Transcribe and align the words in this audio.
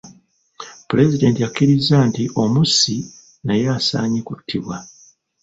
Pulezidenti 0.87 1.39
akiriza 1.49 1.97
nti 2.09 2.23
omussi 2.43 2.95
naye 3.45 3.65
asaanye 3.77 4.19
kuttibwa. 4.27 4.77